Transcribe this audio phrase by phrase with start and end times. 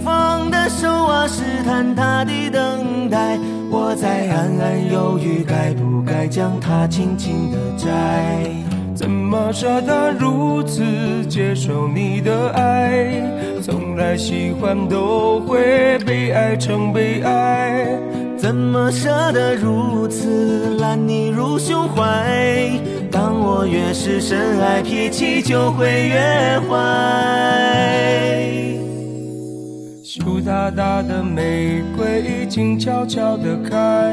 [0.00, 3.38] 放的手啊，试探它的等待。
[3.70, 7.88] 我在暗暗犹豫，该不该将它轻轻地摘？
[8.94, 13.06] 怎么舍得如此接受你的爱？
[13.62, 17.86] 从来喜欢都会被爱成悲哀。
[18.36, 22.70] 怎么舍得如此揽你入胸怀？
[23.10, 26.76] 当我越是深爱，脾气就会越坏。
[30.12, 34.12] 羞答答的玫瑰静悄悄地开，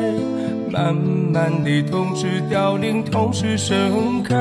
[0.69, 4.35] 慢慢地，同时凋零，同时盛开。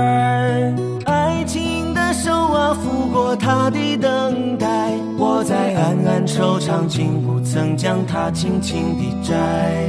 [1.07, 9.89] 爱情的手啊，抚过她的等待，我在暗暗惆怅，竟不曾将它轻轻地摘。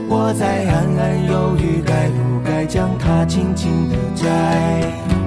[0.13, 4.27] 我在暗暗犹豫，该不该将它轻轻地摘？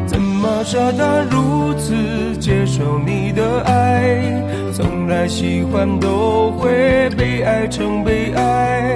[0.06, 4.20] 怎么舍得如此接受你的爱？
[4.74, 8.94] 从来喜欢都会被爱成悲哀。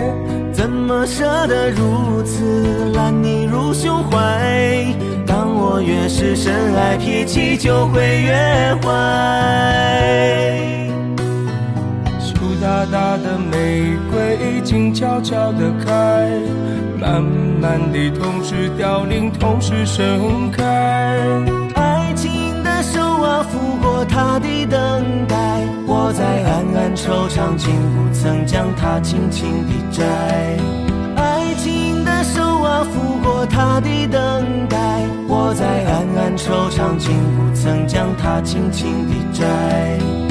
[0.52, 4.86] 怎么舍得如此揽你入胸怀？
[5.26, 8.34] 当我越是深爱，脾气就会越
[8.84, 8.90] 坏。
[12.60, 16.28] 大大的玫瑰静悄悄地开，
[17.00, 20.64] 慢慢地，同时凋零，同时盛开。
[21.74, 25.36] 爱情的手啊，抚过她的等待，
[25.86, 30.04] 我在暗暗惆怅，竟不曾将它轻轻地摘。
[31.16, 40.27] 爱情的手啊，抚过她的等待，我在暗暗惆怅，竟不曾将它轻轻地摘。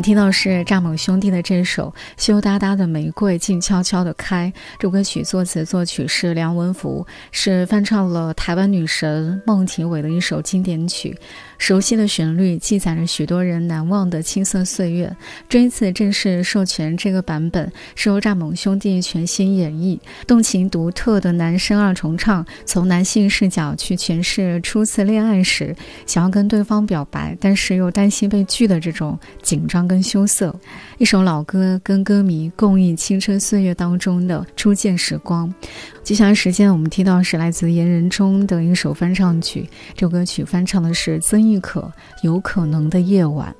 [0.00, 1.92] 听到是蚱蜢兄弟的这首
[2.24, 11.16] 《羞答答的玫瑰静悄悄地开》，这歌曲作词作曲是梁文福，是翻唱了台湾女神孟庭苇的一首经典曲。
[11.58, 15.14] 熟悉的旋律记载着许多人难忘的青涩岁月。
[15.46, 30.54] 这一次正式授权这个版本是由蚱蜢兄弟全新演绎，动情独特的男声二重唱，从男性视角去诠释初次恋爱时想要跟对方表白，但是又担心被拒的这种紧张跟羞涩。
[30.98, 35.52] 一首老歌，跟歌迷共忆青春岁月当中的初见时光。
[36.04, 41.80] 接下来时间，我们听到是来自颜人中的一首翻唱曲，这首歌曲翻唱的是曾轶可
[42.22, 43.52] 《有可能的夜晚》。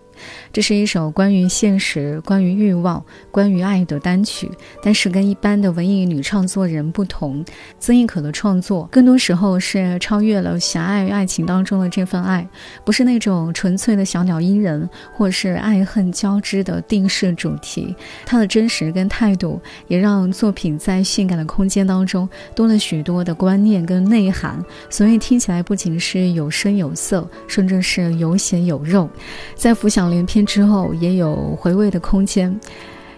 [0.52, 4.50] 这是一首关于现实、关于欲望、关于爱的单曲，
[4.82, 7.44] 但是跟一般的文艺女创作人不同，
[7.78, 12.46] 曾轶可的创作更多时候是超越了狭隘爱情当中的这份爱，
[12.84, 17.94] 不是那种纯粹的小鸟依人，或是爱恨交织的定式主题。
[18.26, 29.08] 她的真实跟态度，也让作品在性感的空间当中多了许多的观念跟内涵，所以听起来不仅是有声有色，甚至是有血有肉。
[29.54, 30.44] 在浮想连篇。
[30.44, 32.58] 之后也有回味的空间，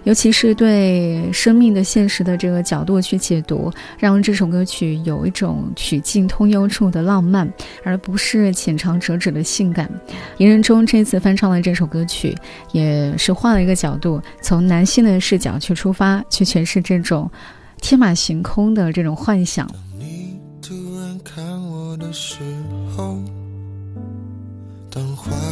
[0.05, 7.51] 尤其是对生命的现实的这个角度去解读，让这首歌曲有一种曲径通幽处的浪漫，
[7.85, 9.91] 而不是浅尝辄止的性感。
[10.37, 12.37] 言人中这次翻唱的这首歌曲，
[12.73, 17.31] 也是换了一个角度，从男性的视角去出发，去诠释这种
[17.81, 19.67] 天马行空的这种幻想。
[19.99, 22.41] 你突然看我的时
[22.95, 23.19] 候。
[24.95, 25.52] 当话语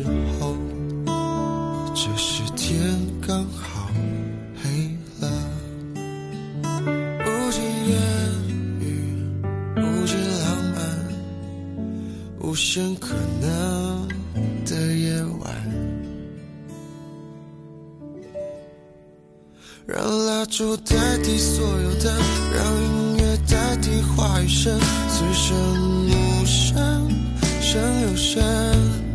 [12.51, 14.09] 无限可能
[14.65, 15.55] 的夜晚
[19.87, 22.13] 让蜡烛代替所有灯
[22.53, 24.77] 让音乐代替话语声
[25.07, 27.09] 此生无声
[27.61, 29.10] 胜有声。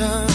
[0.00, 0.29] 却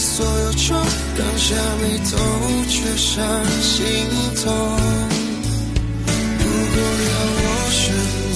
[0.00, 0.74] 所有愁
[1.14, 2.16] 刚下眉头
[2.70, 3.22] 却上
[3.60, 3.84] 心
[4.42, 4.50] 头
[6.38, 7.84] 如果要我选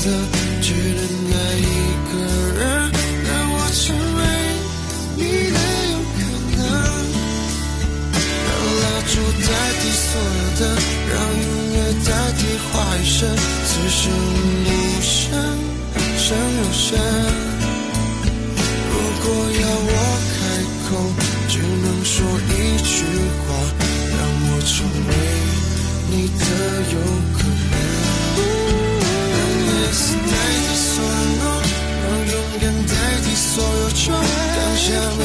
[0.02, 0.04] 择
[0.60, 1.00] 只能
[1.32, 1.72] 爱一
[2.10, 2.12] 个
[2.52, 2.62] 人
[3.24, 4.20] 让我成为
[5.16, 5.58] 你的
[5.88, 6.20] 有可
[6.58, 6.60] 能
[8.44, 8.48] 让
[8.82, 9.48] 蜡烛代
[9.80, 10.62] 替所有的
[11.08, 13.16] 让音乐代替话语声
[13.64, 14.68] 此时无
[15.00, 15.12] 声
[16.18, 16.84] 胜有声
[18.90, 20.33] 如果要我
[22.16, 22.94] 说一句
[23.42, 23.50] 话，
[24.08, 24.72] 让我成
[25.08, 25.10] 为
[26.10, 26.42] 你的
[26.92, 26.96] 有
[27.34, 27.74] 可能。
[29.32, 29.34] 让
[29.66, 30.94] 爱情代替所
[31.40, 31.42] 有，
[32.04, 32.92] 让勇敢代
[33.24, 35.23] 替所有，就放下。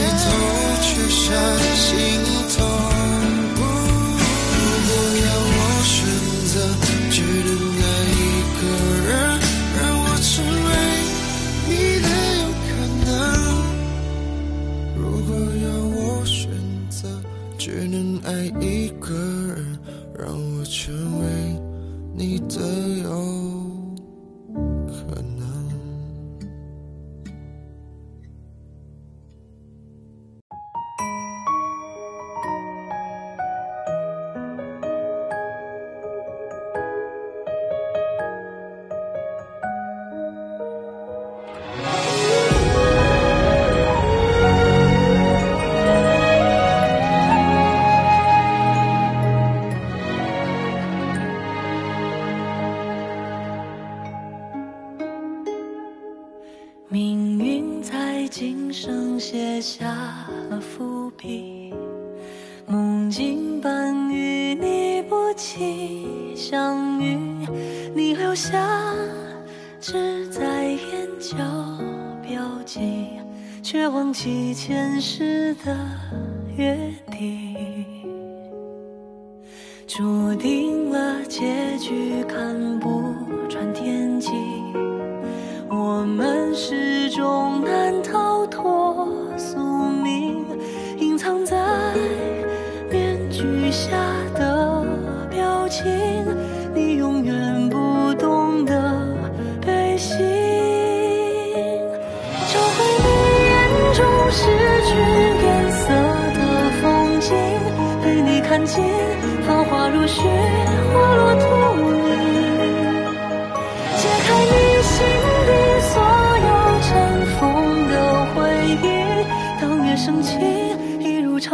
[20.70, 21.26] 成为
[22.14, 22.60] 你的
[23.04, 23.19] 有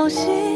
[0.08, 0.55] 一如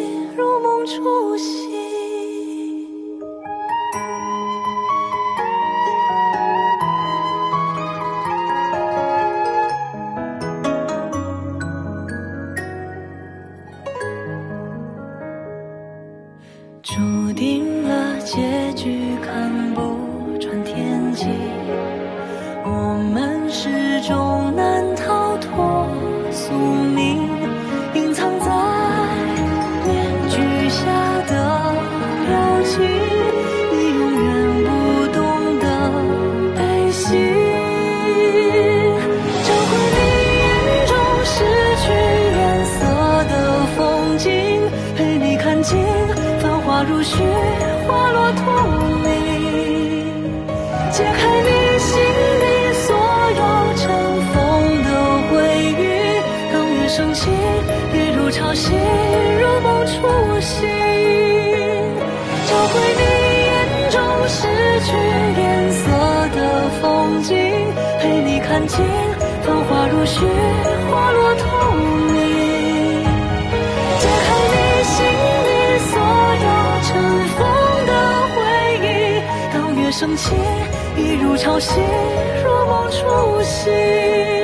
[37.10, 37.49] 心。
[68.72, 70.16] 桃花如絮，
[70.92, 71.44] 花落荼
[72.14, 72.16] 蘼。
[74.00, 74.96] 解开你心
[75.46, 75.50] 底
[75.90, 75.94] 所
[76.46, 76.48] 有
[76.84, 76.88] 尘
[77.36, 77.38] 封
[77.88, 77.92] 的
[78.36, 78.38] 回
[78.84, 78.88] 忆，
[79.54, 80.36] 当月升起，
[80.96, 81.80] 一如潮汐，
[82.44, 84.39] 如梦初醒。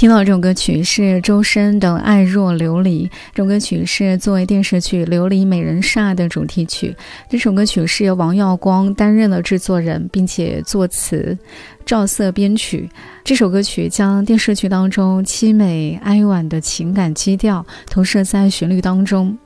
[0.00, 6.96] 听到这首歌曲是周深的《爱若琉璃》，这首歌曲是作为电视剧《琉璃美人煞》的主题曲。
[7.28, 11.36] 这首歌曲是由王耀光担任了制作人，并且作词，
[11.84, 12.88] 赵瑟编曲。
[13.22, 19.36] 这首歌曲将电视剧当中凄美哀婉的情感基调投射在旋律当中。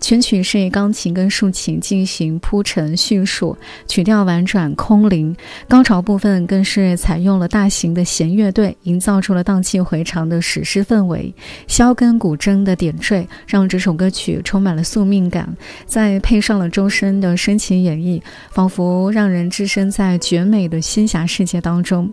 [0.00, 3.56] 全曲是以钢琴跟竖琴进行铺陈叙述，
[3.86, 5.34] 曲调婉转空灵，
[5.68, 11.32] 高潮部分更是采用了大型的弦乐队，营造出了荡气回肠的史诗氛围。
[11.68, 15.48] 箫跟古筝的点缀，让这首歌曲充满了宿命感。
[15.86, 18.20] 再配上了周深的深情演绎，
[18.50, 21.91] 仿佛让人置身在绝美的仙侠世界当中。
[21.92, 22.10] 中.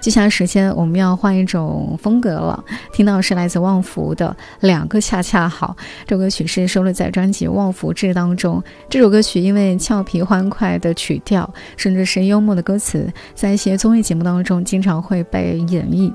[0.00, 5.74] 接下来时间我们要换一种风格了，听到是来自旺福的《两个恰恰好》。
[6.06, 8.62] 这首歌曲是收录在专辑《旺福志》当中。
[8.88, 16.12] 这首歌曲因为俏皮欢快的曲调，甚至是幽默的歌词，在一些综艺节目当中经常会被演绎。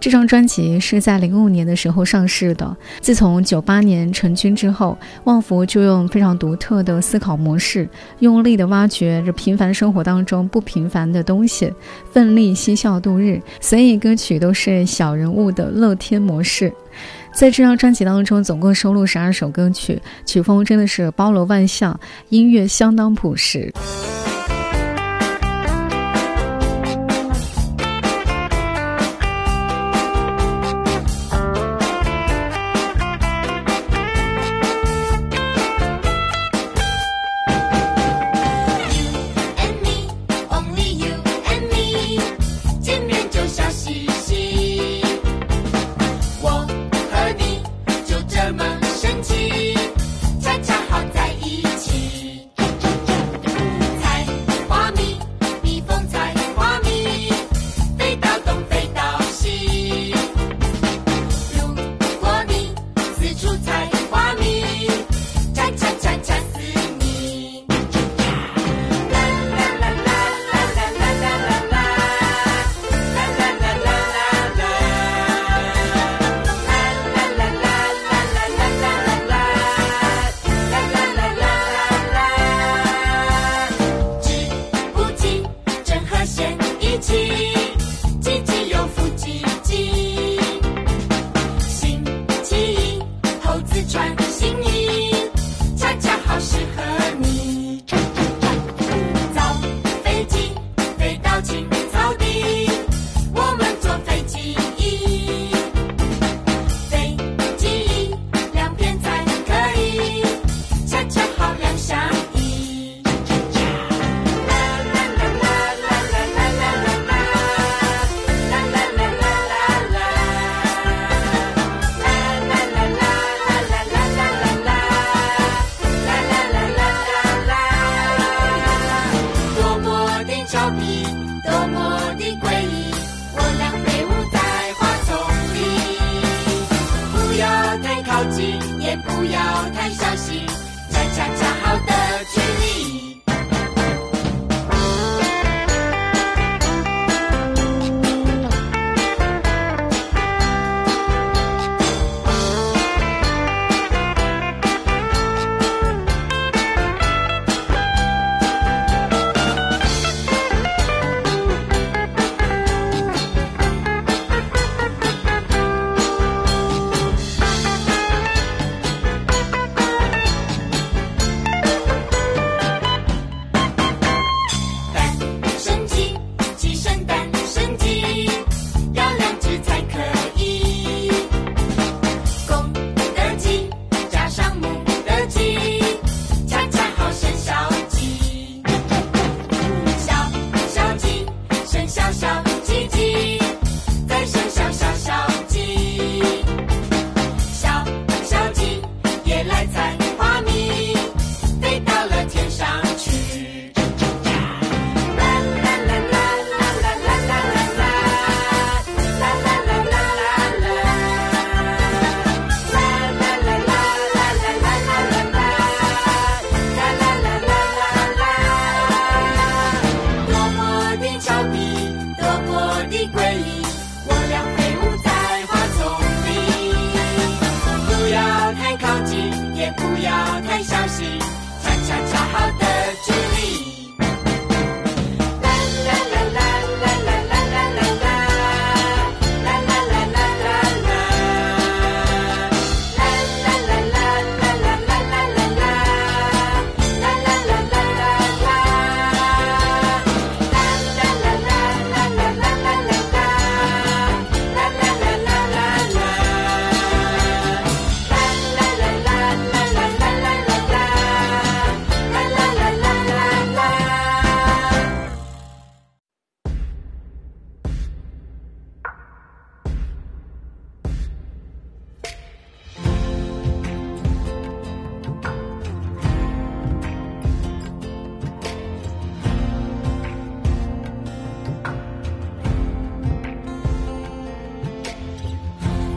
[0.00, 2.76] 这张专辑是在零五年的时候上市的。
[3.00, 7.88] 自从九八年成军之后，旺福就用非常独特的思考模式，
[8.18, 11.72] 用力的挖掘着平凡生活当中不平凡的东西，
[12.12, 13.40] 奋力嬉笑度日。
[13.60, 16.72] 所以歌曲都是小人物的乐天模式。
[17.32, 23.72] 在这张专辑当中，总共收录十二首歌曲，曲风真的是包罗万象，音乐相当朴实。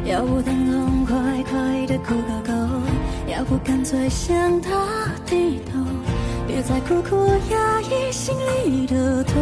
[0.08, 2.54] 要不痛痛快快的哭个够，
[3.28, 4.72] 要不干脆向他
[5.26, 5.80] 低头，
[6.48, 9.34] 别再苦苦压抑心里的痛。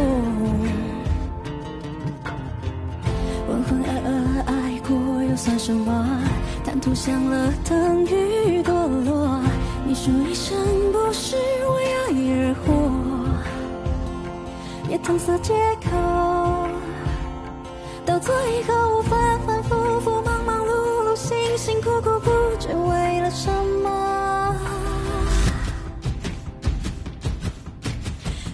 [3.48, 4.10] 浑浑噩噩
[4.48, 6.20] 爱过又算什么？
[6.64, 8.74] 贪图享乐等于堕
[9.06, 9.40] 落。
[9.86, 10.58] 你说一生
[10.92, 12.74] 不是为爱而活，
[14.90, 16.68] 也搪塞借口，
[18.04, 19.35] 到最后无法。
[21.26, 23.50] 辛辛苦苦不知为了什
[23.82, 24.56] 么，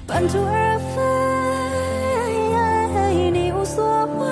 [0.08, 1.02] 半途而废，
[3.32, 4.24] 你无所谓。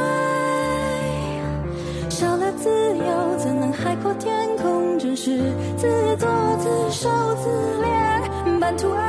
[2.09, 4.97] 少了自由，怎能海阔天空？
[4.97, 5.37] 真是
[5.75, 7.49] 自作自受，自
[7.83, 9.08] 怜，半途而。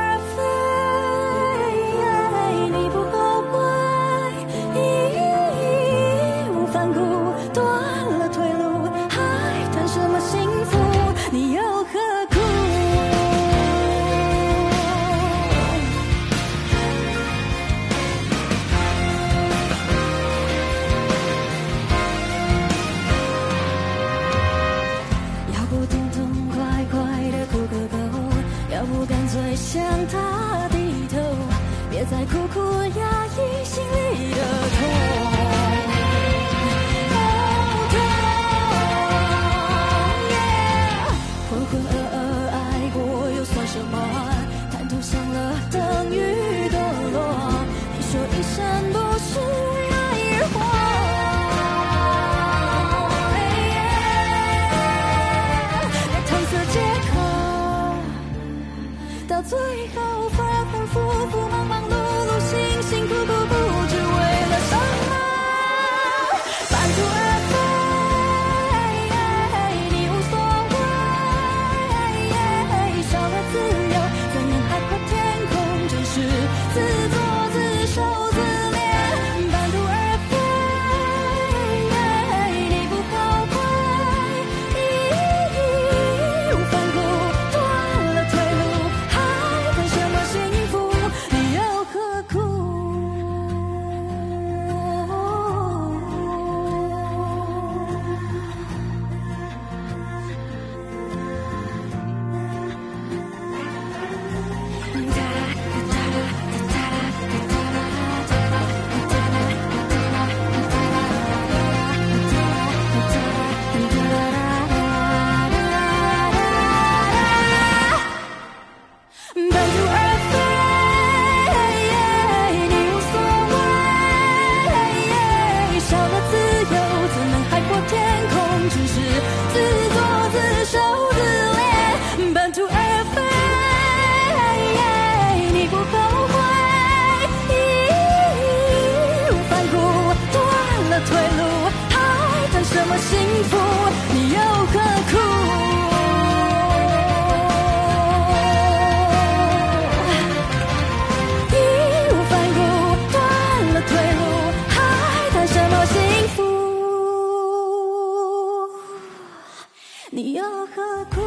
[160.21, 161.20] 又何苦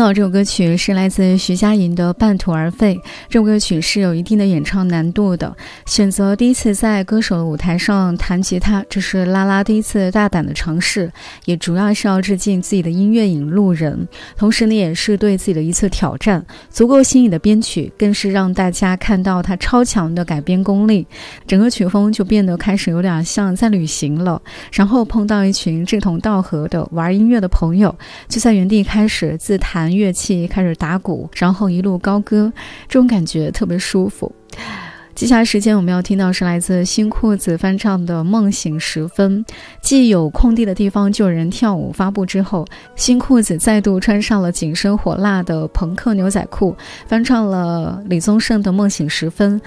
[0.00, 2.94] 到这首歌曲是来自徐佳莹的《半途而废》。
[3.28, 5.54] 这首歌曲是有一定的演唱难度的。
[5.84, 11.12] 选择第一次在歌手的舞台上弹吉他，这是拉拉第一次大胆的尝试，
[11.44, 14.08] 也主要是要致敬自己的音乐引路人，
[14.38, 16.42] 同时呢，也是对自己的一次挑战。
[16.70, 21.06] 足够新颖的编曲，更是让大家看到他超强的改编功力。
[21.46, 24.40] 整个曲风就变得开始有点像在旅行了。
[24.72, 27.94] 然后碰到一群志同道合的玩音乐的朋友，
[28.28, 32.52] 就在原地开始自弹乐器，开始打鼓，然后一路高歌，
[32.88, 34.32] 这种感觉特别舒服。
[35.12, 39.44] 接下来时间我们要听到是来自新裤子翻唱的《梦醒时分》，
[39.82, 41.92] 既有空地的地方就有人跳舞。
[41.92, 42.64] 发布之后，
[42.96, 46.74] 新裤子再度穿上了紧身火辣的朋克牛仔裤，
[47.06, 49.60] 翻唱了李宗盛的《梦醒时分》。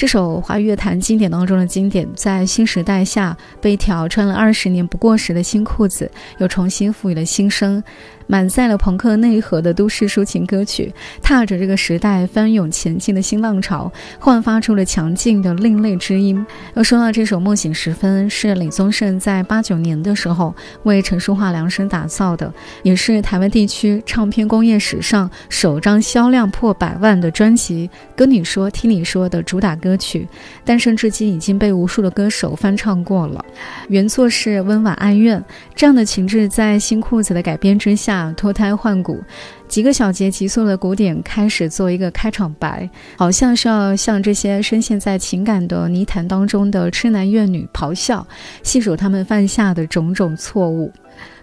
[0.00, 7.84] 这首华语乐坛经典当中的经典，在新时代下被一条穿了二十年不过时的新裤子又重新赋予了新生。
[8.26, 16.46] 满载了朋克内核的都市抒情歌曲，踏着这个时代翻涌前进的新浪潮，焕发出了强劲的另类之音。
[16.74, 30.28] 要说到这首《梦醒时分》，是李宗盛在八九年的时候为陈淑桦量身打造的，也是台湾地区唱片工业史上首张销量破百万的专辑《跟你说听你说》的主打歌歌曲。
[30.64, 33.44] 诞生至今已经被无数的歌手翻唱过了。
[33.88, 38.32] 原作是温婉哀怨，这样的情致在新裤子的改编之下。
[38.36, 39.20] 脱胎换骨，
[39.66, 48.24] 几个小节急速的鼓点开始做一个开场白，好像是要向这些深陷在情感的泥潭当中的痴男怨女咆哮，
[48.62, 50.92] 细数他们犯下的种种错误。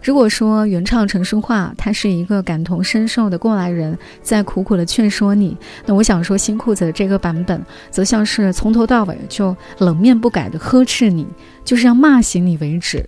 [0.02, 11.28] 如果说原唱陈淑桦他是一个感同身受的过来人，在苦苦的劝说你，那我想说新裤子的这个版本，则像是从头到尾就冷面不改的呵斥你，
[11.66, 13.06] 就是要骂醒你为止。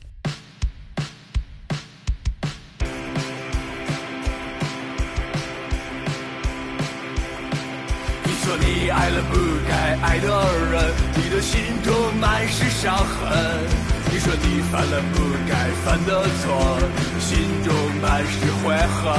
[8.25, 10.27] 你说你爱了不该爱的
[10.71, 13.88] 人，你的心中满是伤痕。
[14.29, 15.17] 你说你犯了不
[15.49, 16.77] 该犯的错，
[17.17, 17.33] 心
[17.65, 19.09] 中满是悔恨。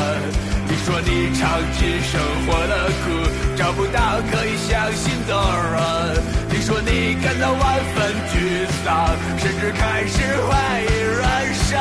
[0.69, 2.15] 你说你尝尽生
[2.47, 3.11] 活的苦，
[3.57, 5.35] 找不到可以相信的
[5.75, 6.23] 人。
[6.51, 7.61] 你说你感到万
[7.93, 11.27] 分沮丧，甚至开始怀疑人
[11.59, 11.75] 生。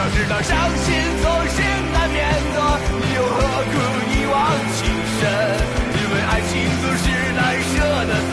[0.00, 1.60] 要知道伤心总是
[1.92, 2.24] 难免
[2.56, 3.36] 的，你又何
[3.68, 3.76] 苦
[4.16, 4.32] 一往
[4.72, 4.88] 情
[5.20, 5.28] 深？
[5.92, 7.04] 因为爱情总是
[7.36, 7.76] 难舍
[8.08, 8.12] 的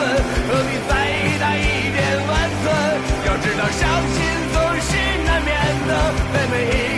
[3.52, 3.80] 知道伤
[4.14, 5.52] 心总是难免
[5.86, 5.90] 的，
[6.32, 6.91] 在每一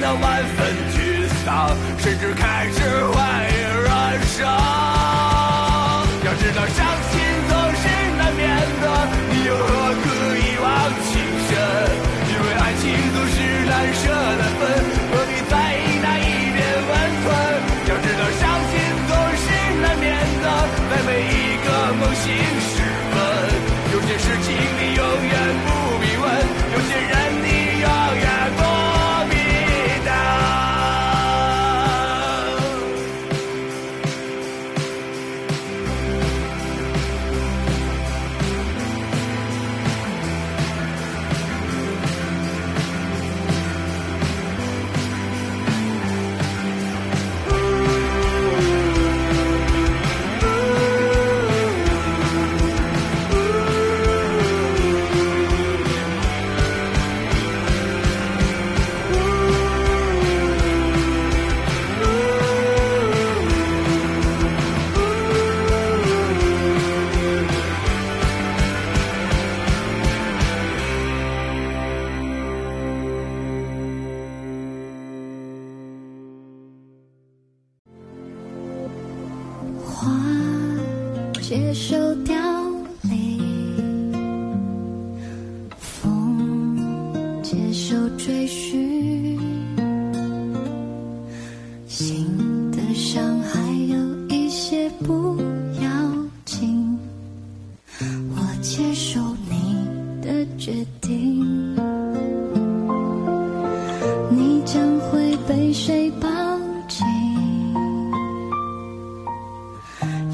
[0.00, 0.97] 那万分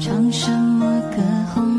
[0.05, 1.74] 唱什么歌？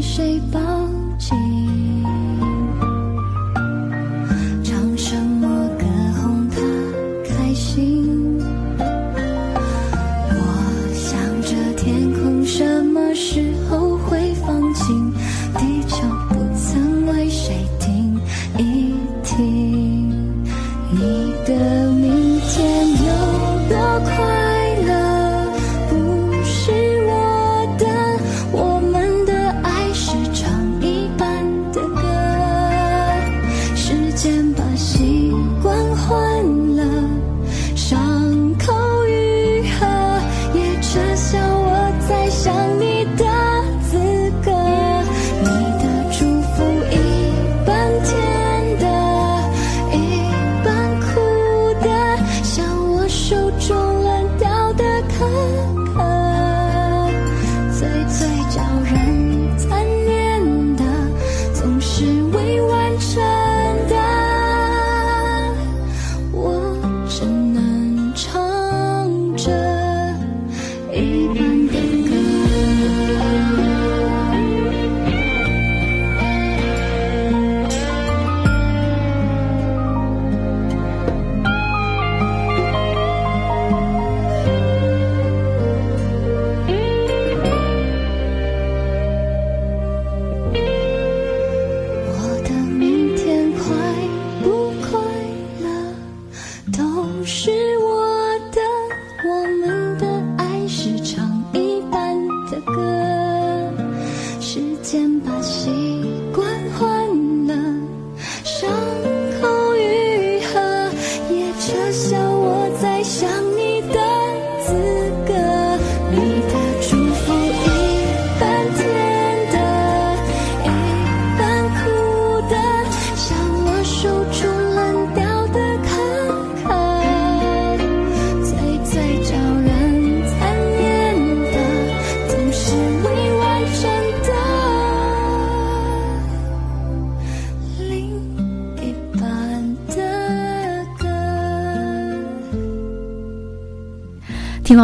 [0.00, 0.69] 谁把？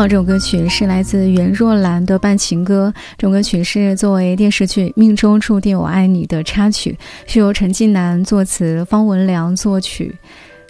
[0.05, 10.15] 这首歌曲是来自袁若兰的《伴情歌》，这首歌曲是作为电视剧《命中注定我爱你》的插曲，是由陈近南作词，方文良作曲。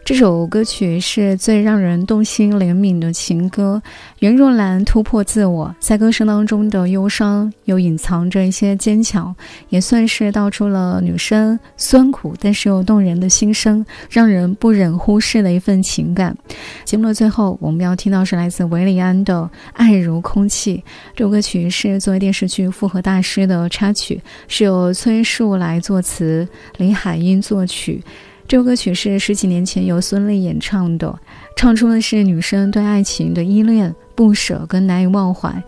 [0.06, 3.82] 这首歌曲是最让人动心怜悯的情歌
[4.20, 9.34] 袁若兰突破自我在歌声当中的忧伤又隐藏着一些坚强
[9.68, 16.36] 也算是道出了女生酸苦但是又动人的心声让人不忍忽视的一份情感。
[16.84, 20.84] 节目的最后我们要听到是来自韦礼安的爱如空气
[21.16, 28.00] 这首歌曲是作为电视剧复合大师的插曲是由崔恕来作词林海音作曲
[28.48, 31.18] 这首歌曲是十几年前由孙俪演唱的，
[31.56, 35.60] 唱出的是女生对爱情的依恋、不舍跟难以忘怀。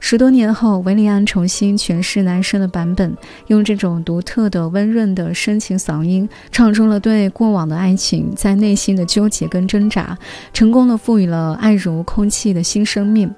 [0.00, 3.16] 十多年后，维利安重新诠释男生的版本，
[3.46, 10.18] 用这种独特的温润的深情嗓音，唱出了对过往的爱情在内心的纠结跟挣扎，
[10.52, 13.32] 成功的赋予了爱如空气的新生命。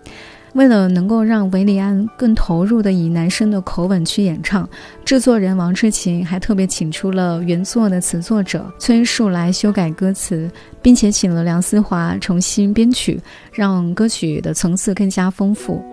[0.57, 4.67] 为了能够让维利安更投入的以男生的口吻去演唱，
[5.05, 13.21] 制作人王志勤还特别请出了原作的词作者崔树来修改歌词，并且请了梁思华重新编曲，
[13.53, 15.85] 让歌曲的层次更加丰富。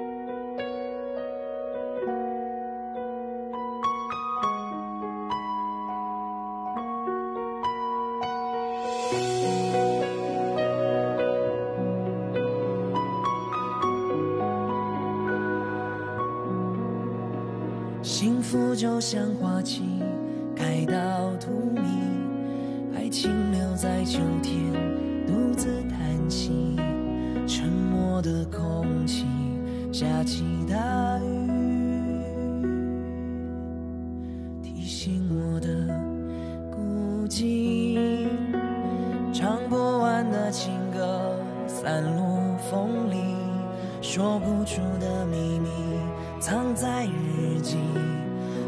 [46.76, 47.78] 在日记，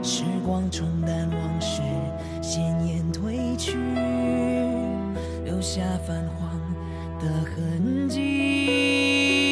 [0.03, 1.81] 时光冲淡往事，
[2.41, 3.77] 鲜艳褪去，
[5.43, 6.59] 留下泛黄
[7.19, 9.44] 的痕迹。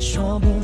[0.00, 0.59] 说不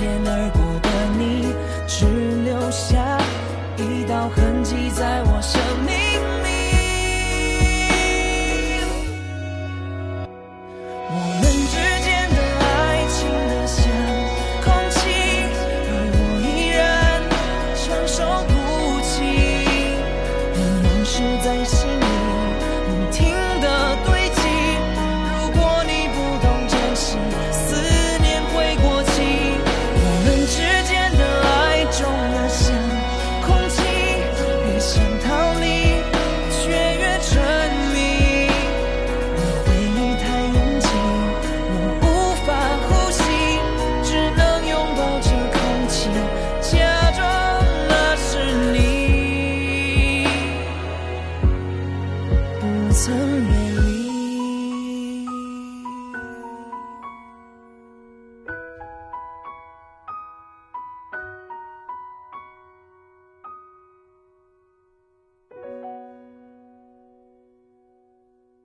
[0.00, 0.59] 肩而过。